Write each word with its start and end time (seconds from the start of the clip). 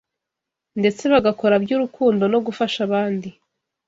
ndetse 0.79 1.03
bagakora 1.13 1.55
by’urukundo 1.63 2.23
no 2.33 2.39
gufasha 2.45 2.79
abandi 2.87 3.29